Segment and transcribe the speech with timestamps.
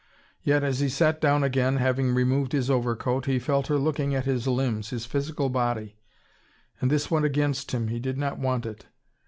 [0.41, 4.25] Yet, as he sat down again, having removed his overcoat, he felt her looking at
[4.25, 5.95] his limbs, his physical body.
[6.79, 8.87] And this went against him, he did not want it.